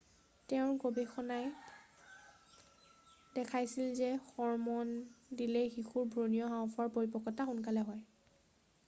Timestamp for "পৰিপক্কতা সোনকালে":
6.97-7.85